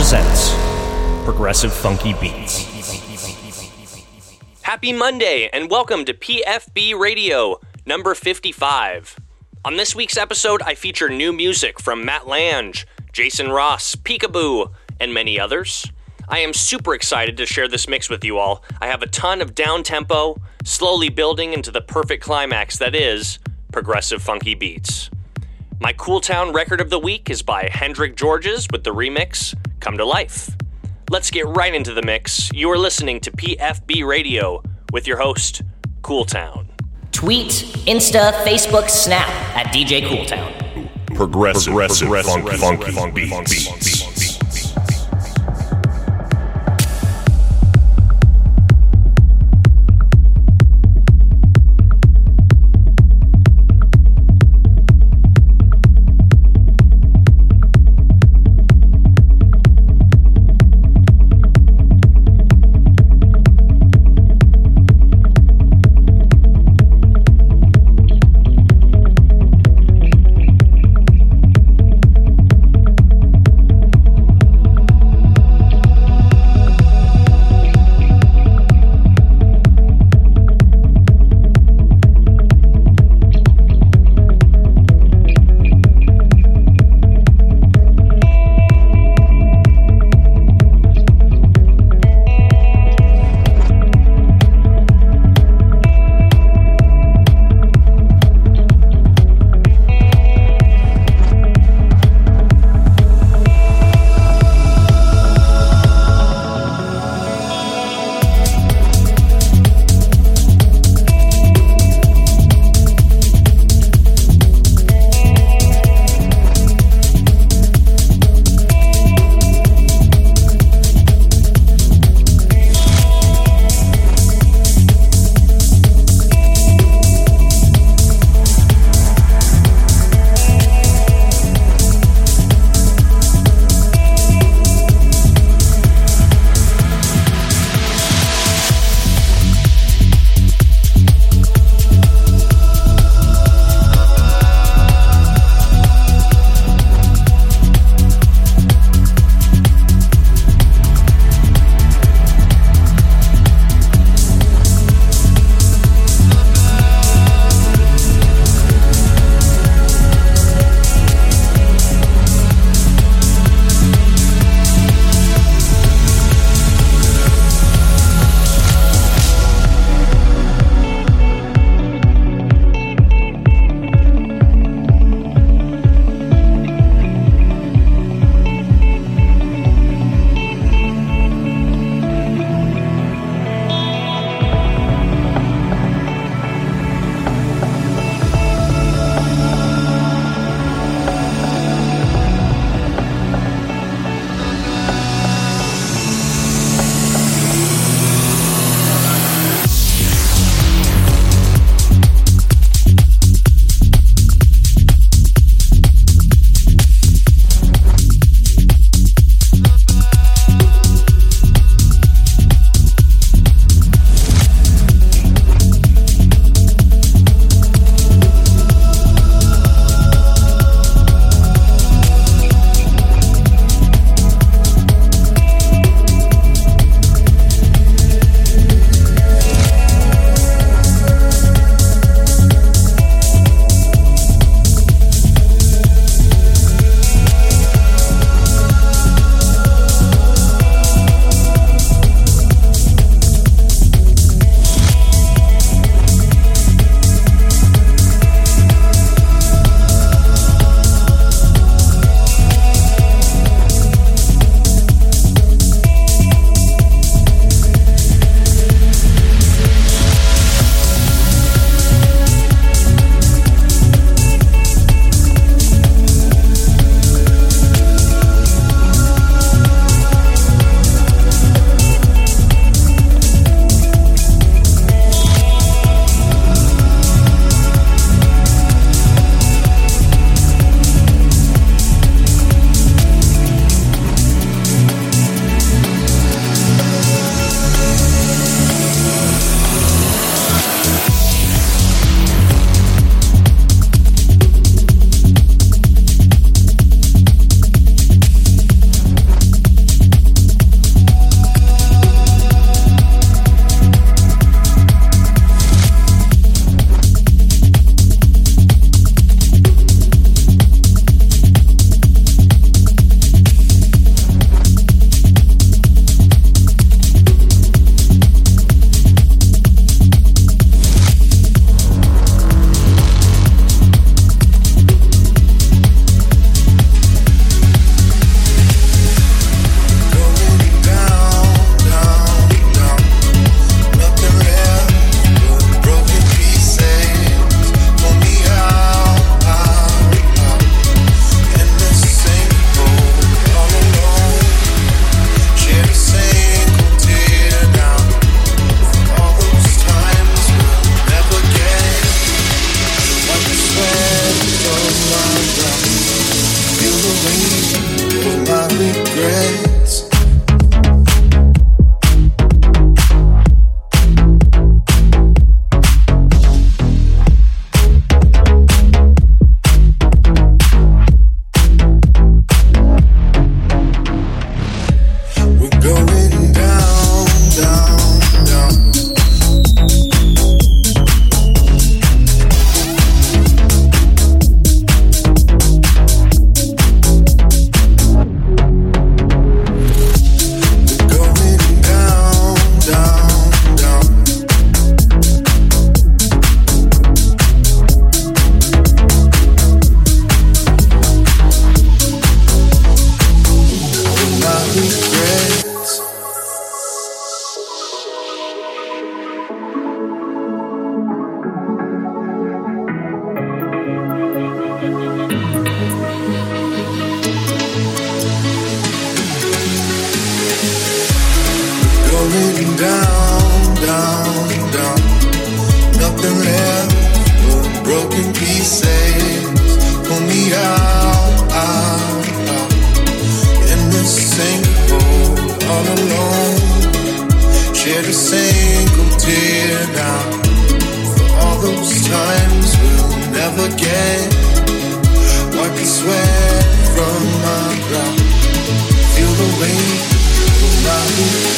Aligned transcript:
presents 0.00 0.54
Progressive 1.26 1.70
Funky 1.70 2.14
Beats. 2.14 2.64
Happy 4.62 4.94
Monday 4.94 5.50
and 5.52 5.70
welcome 5.70 6.06
to 6.06 6.14
PFB 6.14 6.98
Radio 6.98 7.60
number 7.84 8.14
55. 8.14 9.18
On 9.66 9.76
this 9.76 9.94
week's 9.94 10.16
episode, 10.16 10.62
I 10.62 10.74
feature 10.74 11.10
new 11.10 11.34
music 11.34 11.78
from 11.78 12.02
Matt 12.06 12.26
Lange, 12.26 12.72
Jason 13.12 13.50
Ross, 13.50 13.94
Peekaboo, 13.94 14.72
and 14.98 15.12
many 15.12 15.38
others. 15.38 15.84
I 16.30 16.38
am 16.38 16.54
super 16.54 16.94
excited 16.94 17.36
to 17.36 17.44
share 17.44 17.68
this 17.68 17.86
mix 17.86 18.08
with 18.08 18.24
you 18.24 18.38
all. 18.38 18.64
I 18.80 18.86
have 18.86 19.02
a 19.02 19.06
ton 19.06 19.42
of 19.42 19.54
down 19.54 19.82
tempo, 19.82 20.40
slowly 20.64 21.10
building 21.10 21.52
into 21.52 21.70
the 21.70 21.82
perfect 21.82 22.24
climax 22.24 22.78
that 22.78 22.94
is 22.94 23.38
progressive 23.70 24.22
funky 24.22 24.54
beats. 24.54 25.10
My 25.78 25.92
Cool 25.92 26.22
Town 26.22 26.54
record 26.54 26.80
of 26.80 26.88
the 26.88 26.98
week 26.98 27.28
is 27.28 27.42
by 27.42 27.68
Hendrik 27.70 28.16
Georges 28.16 28.66
with 28.72 28.84
the 28.84 28.94
remix 28.94 29.54
Come 29.80 29.96
to 29.96 30.04
Life. 30.04 30.54
Let's 31.10 31.30
get 31.30 31.46
right 31.48 31.74
into 31.74 31.92
the 31.92 32.02
mix. 32.02 32.50
You 32.52 32.70
are 32.70 32.78
listening 32.78 33.18
to 33.20 33.30
PFB 33.32 34.06
Radio 34.06 34.62
with 34.92 35.06
your 35.06 35.16
host, 35.16 35.62
Cool 36.02 36.24
Town. 36.24 36.68
Tweet, 37.10 37.50
Insta, 37.86 38.32
Facebook, 38.44 38.88
Snap 38.88 39.28
at 39.56 39.66
DJ 39.74 40.02
Cooltown. 40.02 41.16
Progressive, 41.16 41.72
progressive, 41.72 42.08
funky, 42.08 42.56
funky, 42.56 42.92
funky, 42.92 43.26
beats. 43.26 43.64
Thank 43.66 43.99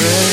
friend. 0.02 0.31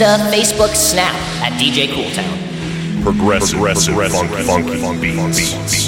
Insta, 0.00 0.16
Facebook, 0.32 0.74
Snap 0.74 1.14
at 1.42 1.52
DJ 1.60 1.88
Cooltown. 1.88 3.02
Progressive, 3.02 3.58
progressive, 3.58 4.30
funky, 4.44 4.78
funky, 4.78 5.14
funky, 5.14 5.36
beats. 5.36 5.50
Strung 5.52 5.79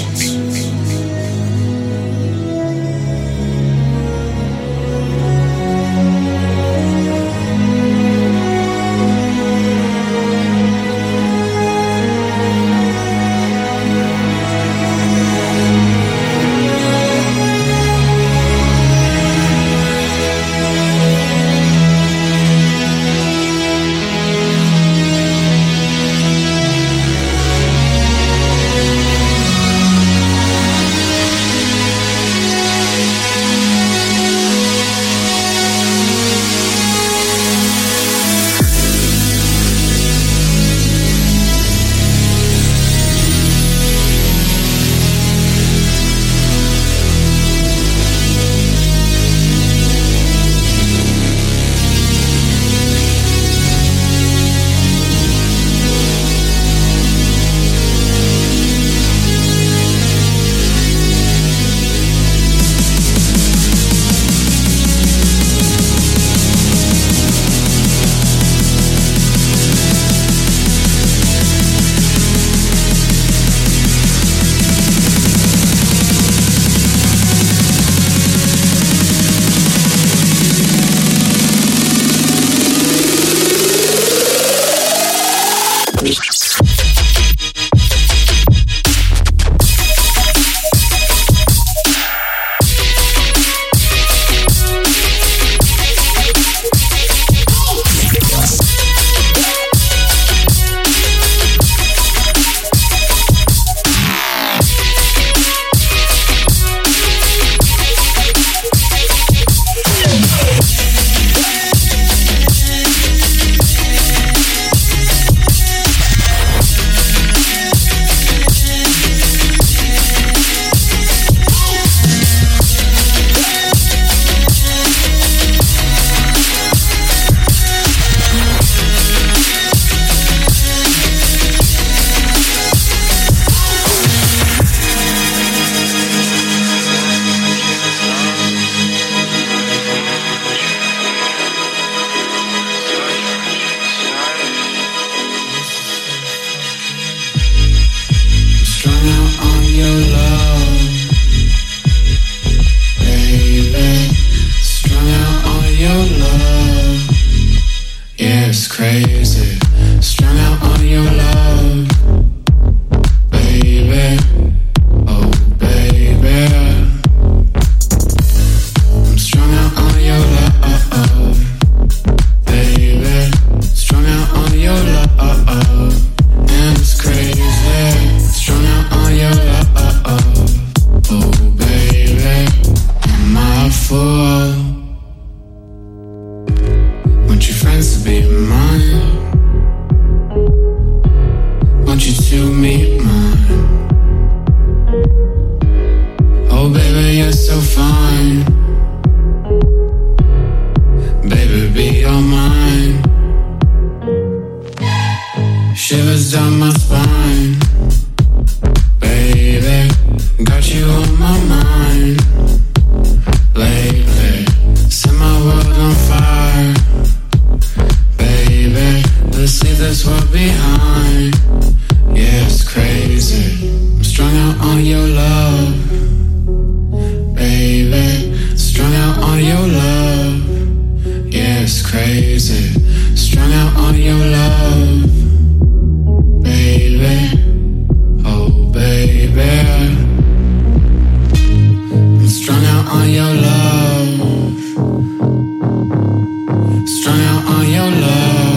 strung 247.03 247.19
out 247.19 247.45
on 247.49 247.67
your 247.67 247.91
love. 247.91 248.52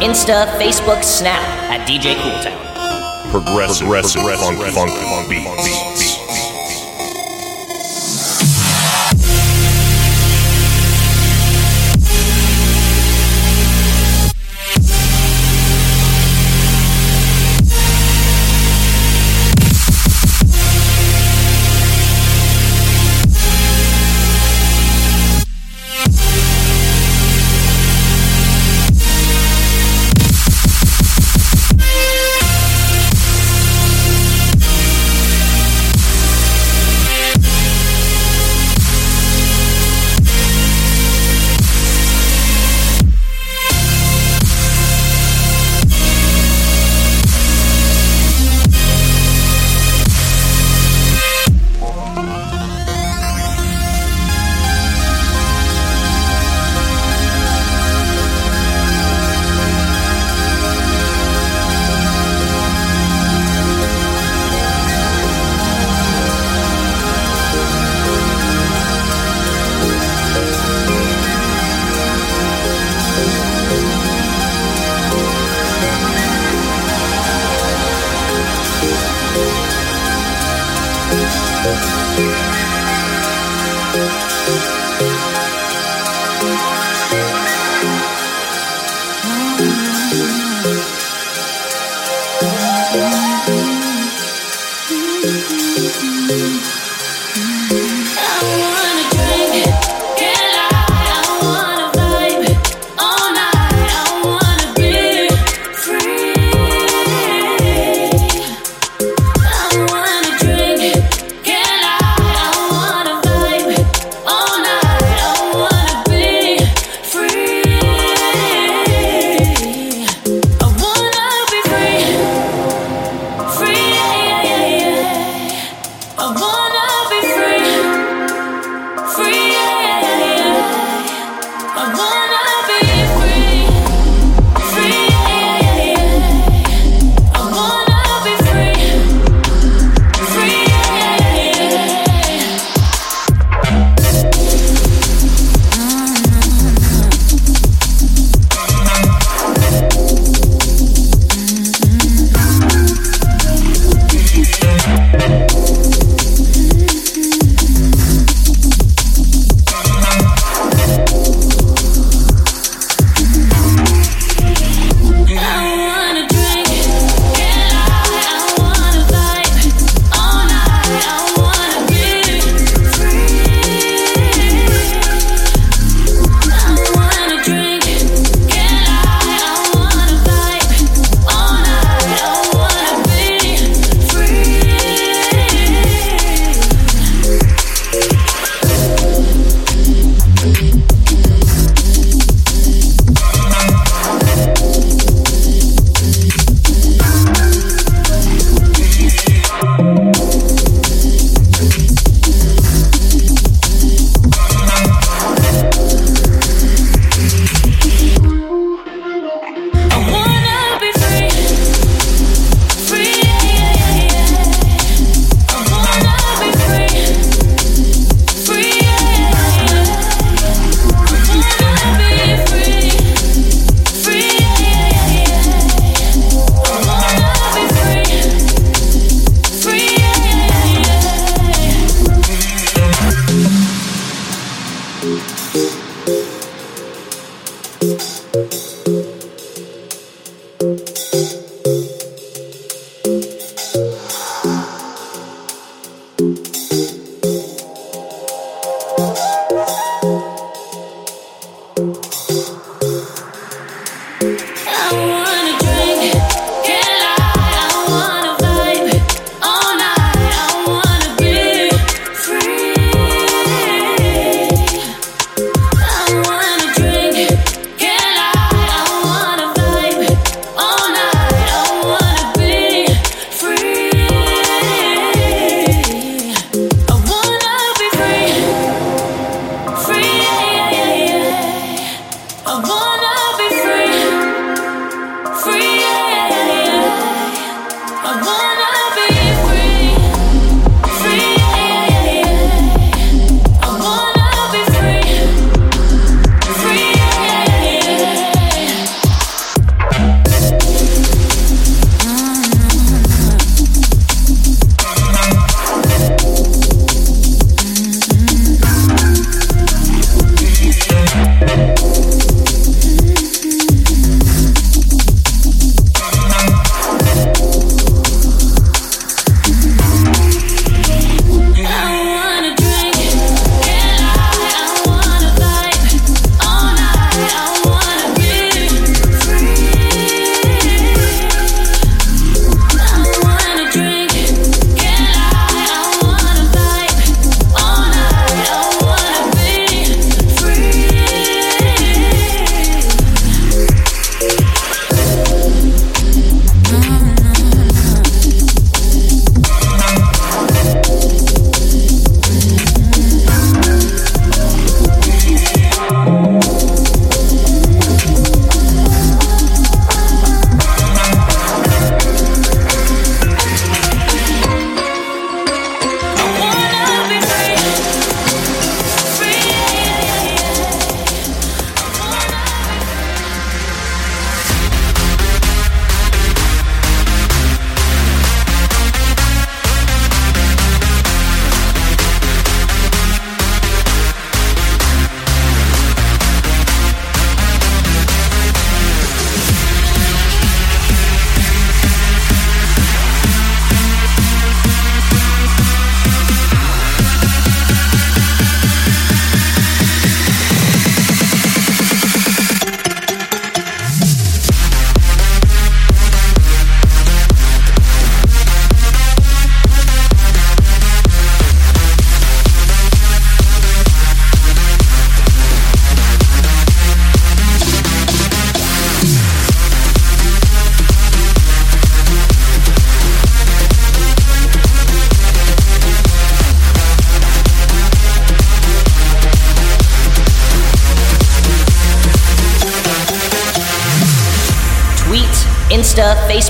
Insta, 0.00 0.46
Facebook, 0.56 1.04
Snap 1.04 1.42
at 1.68 1.86
DJ 1.86 2.16
Cooltown. 2.16 2.56
Progressive, 3.30 3.86
progressive, 3.86 4.22
funk, 4.22 4.58
funk, 4.72 4.90
funk, 4.90 5.28
beats. 5.28 5.44
Insta, 5.60 5.89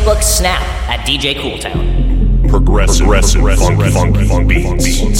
Facebook, 0.00 0.22
Snap 0.22 0.62
at 0.88 1.00
DJ 1.06 1.34
Cooltown. 1.34 2.48
Progressive, 2.48 3.04
progressive, 3.06 3.42
funky, 3.42 3.90
funky, 3.90 4.26
funky 4.26 4.74
beats. 4.78 5.19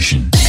Simulation. 0.00 0.39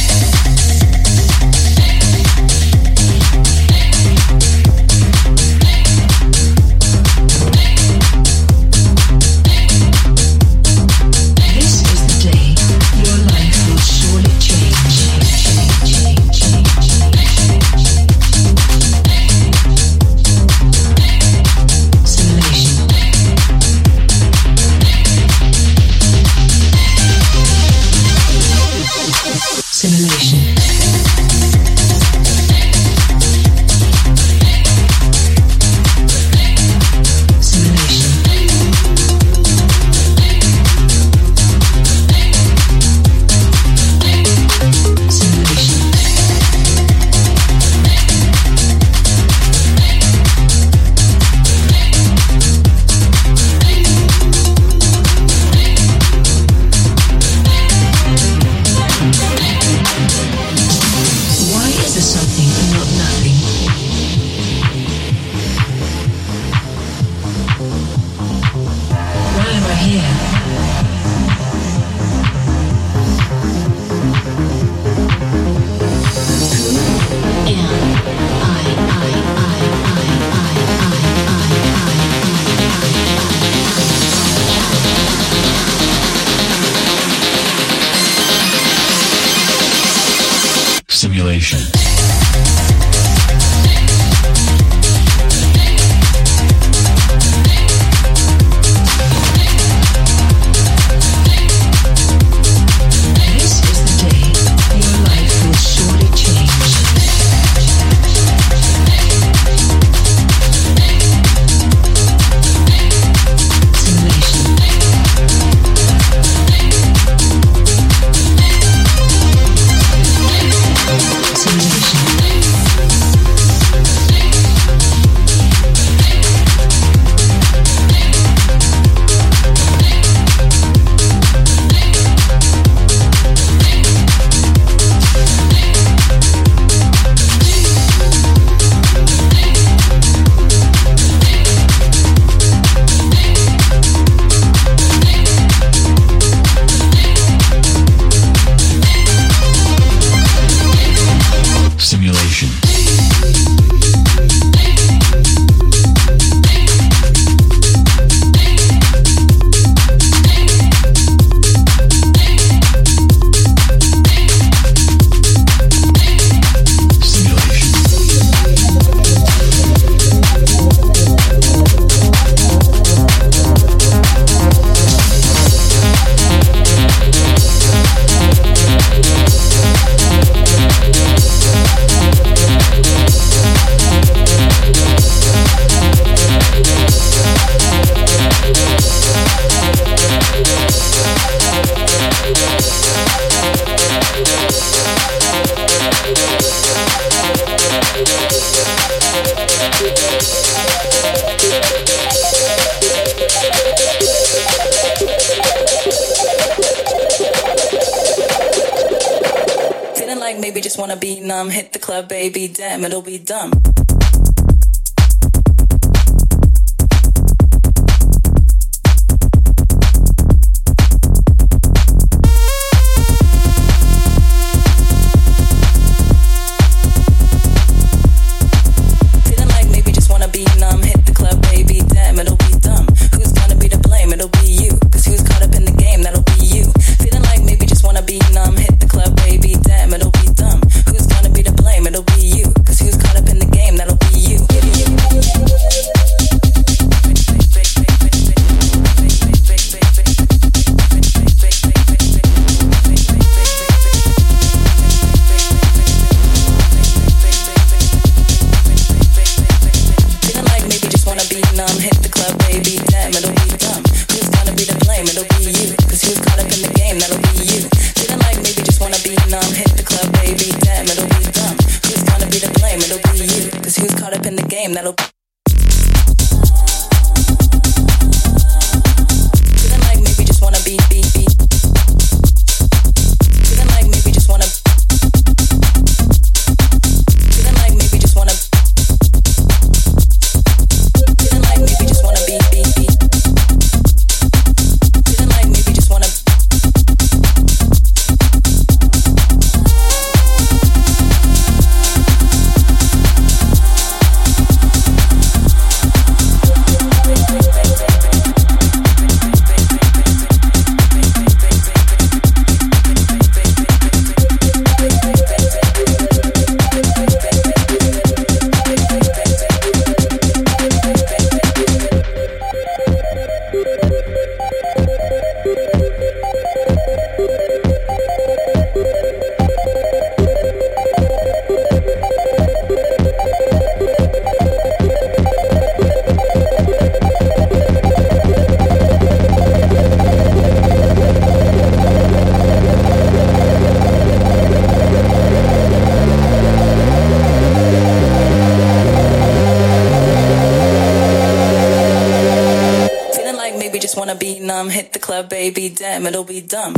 come. 354.62 354.70
Hit 354.70 354.92
the 354.92 354.98
club, 354.98 355.28
baby, 355.28 355.68
damn, 355.68 356.06
it'll 356.06 356.24
be 356.24 356.40
dumb. 356.40 356.74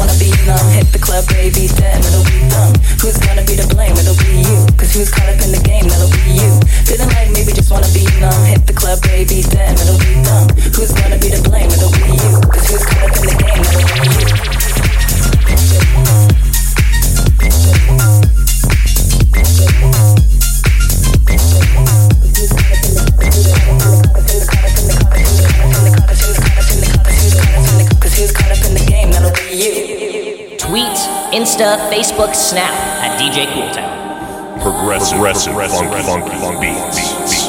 wanna 0.00 0.16
be 0.16 0.32
numb. 0.48 0.64
Hit 0.72 0.88
the 0.96 0.98
club, 0.98 1.28
baby, 1.28 1.68
then 1.76 2.00
it'll 2.00 2.24
be 2.24 2.40
dumb. 2.48 2.72
Who's 3.04 3.20
gonna 3.20 3.44
be 3.44 3.54
to 3.60 3.68
blame? 3.68 3.92
It'll 4.00 4.16
be 4.16 4.40
you. 4.40 4.64
Cause 4.80 4.96
who's 4.96 5.12
caught 5.12 5.28
up 5.28 5.36
in 5.44 5.52
the 5.52 5.60
game? 5.60 5.84
That'll 5.92 6.08
be 6.08 6.40
you. 6.40 6.56
Feeling 6.88 7.12
like 7.12 7.28
maybe 7.36 7.52
just 7.52 7.70
wanna 7.70 7.92
be 7.92 8.08
numb. 8.16 8.40
Hit 8.48 8.64
the 8.64 8.72
club, 8.72 9.04
baby, 9.04 9.44
then 9.52 9.76
it'll 9.76 10.00
be 10.00 10.16
dumb. 10.24 10.48
Who's 10.72 10.92
gonna 10.96 11.20
be 11.20 11.28
to 11.36 11.42
blame? 11.44 11.68
It'll 11.68 11.92
be 11.92 12.16
you. 12.16 12.40
Cause 12.48 12.64
who's 12.72 12.84
caught 12.88 13.04
up 13.04 13.12
in 13.20 13.28
the 13.28 13.36
game? 13.44 13.60
That'll 13.60 13.84
be 13.92 14.08
you. 14.08 14.24
Who's 22.40 22.52
caught 22.56 22.72
up 22.72 22.88
in 23.20 23.36
the, 23.44 23.60
who's 24.32 24.48
caught 24.48 24.64
up 24.64 24.78
in 24.80 24.88
the, 24.88 25.10
who's 28.20 28.32
caught 28.32 28.52
up 28.52 28.64
in 28.66 28.74
the 28.74 28.84
game, 28.84 29.10
that'll 29.10 29.32
be 29.32 29.56
you. 29.56 30.58
Tweet, 30.58 30.96
Insta, 31.32 31.80
Facebook, 31.90 32.34
Snap 32.34 32.72
at 33.00 33.18
DJ 33.18 33.46
Cooltown. 33.46 34.60
Progressive, 34.60 35.16
progressive, 35.16 35.54
funky, 35.54 36.02
funky, 36.02 36.30
funky, 36.30 36.38
funky 36.38 36.60
beats. 36.60 37.00
beats. 37.00 37.39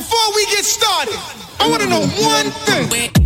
before 0.00 0.34
we 0.34 0.46
get 0.46 0.64
started, 0.64 1.20
I 1.60 1.68
want 1.68 1.82
to 1.82 1.88
know 1.88 2.00
one 2.00 2.50
thing. 2.64 3.19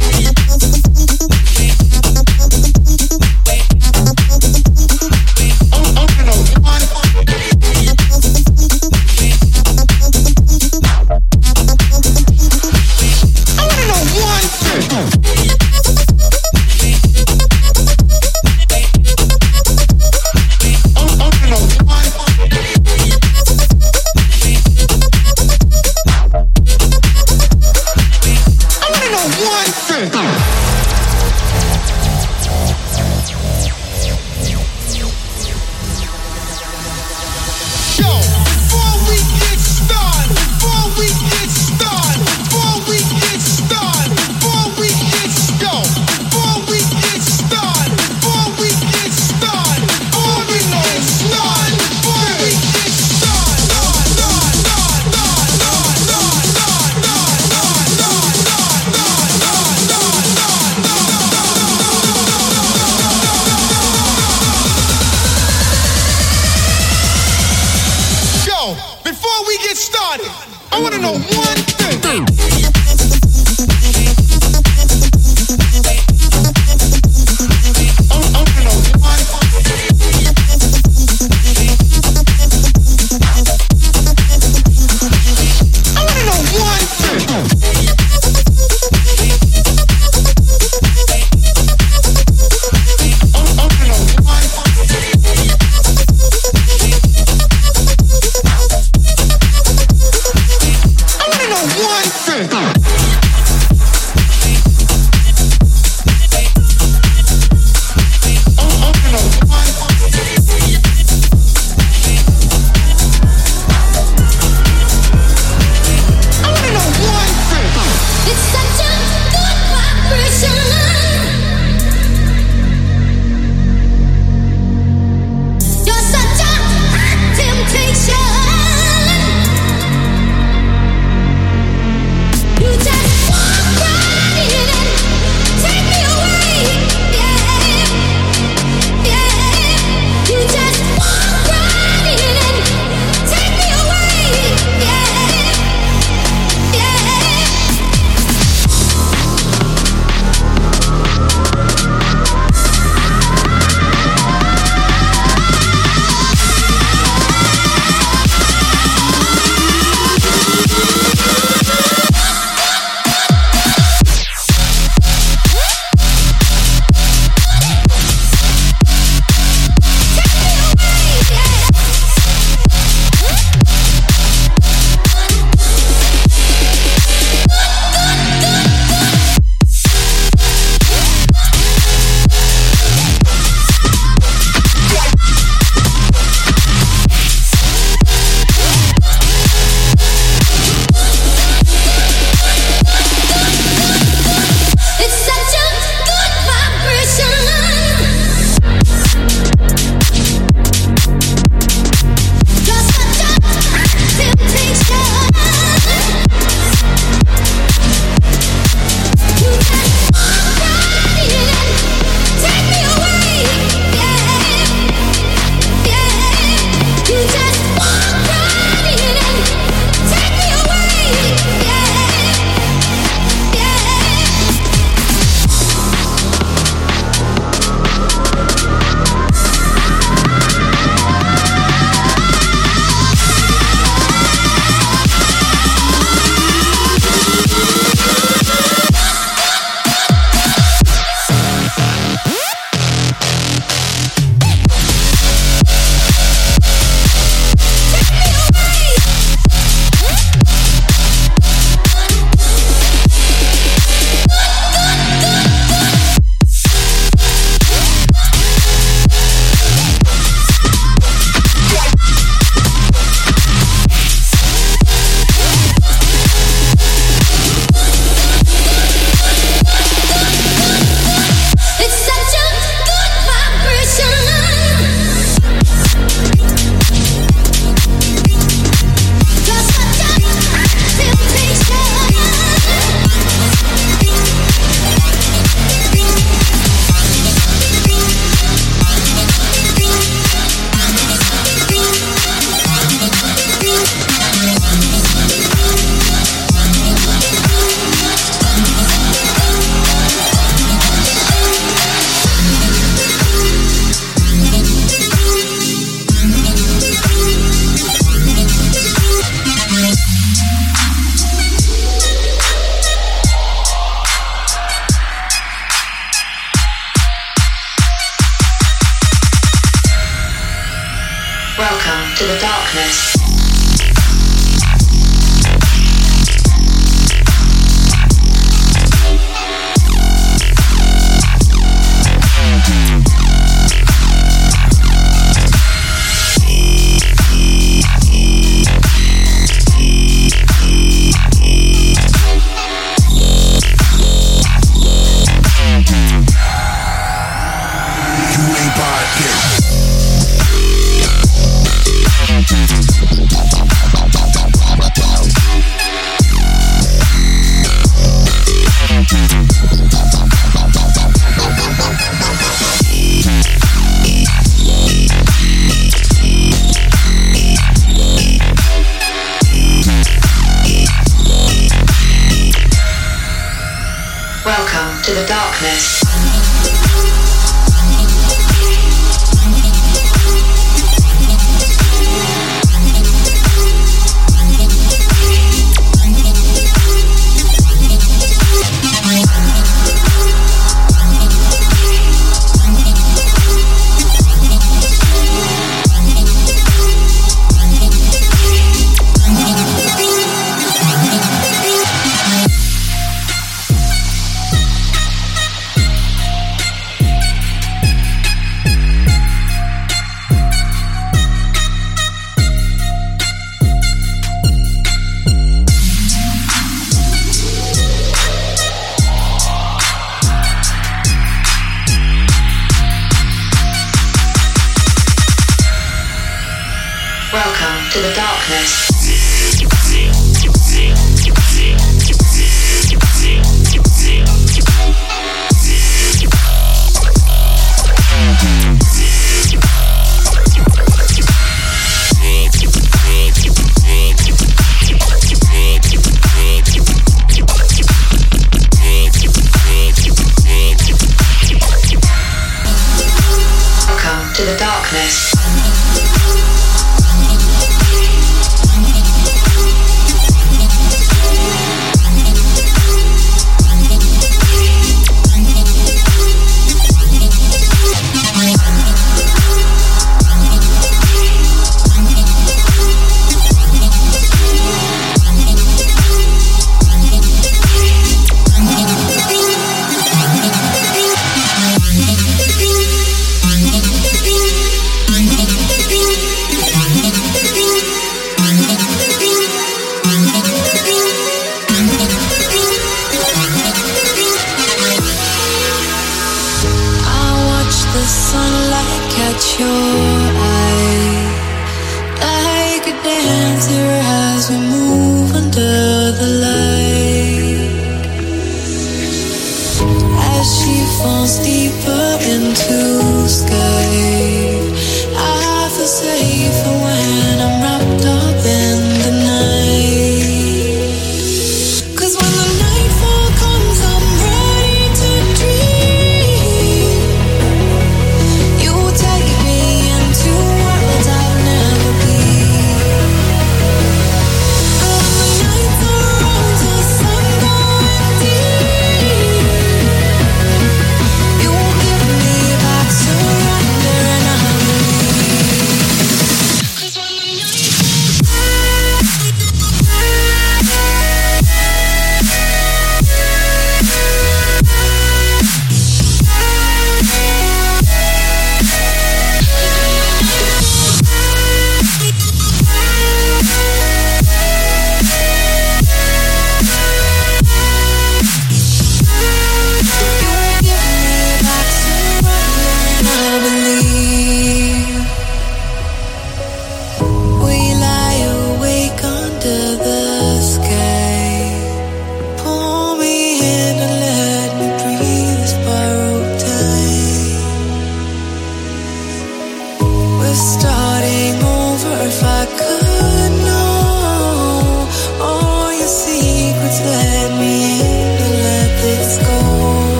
Darkness. 375.64 375.93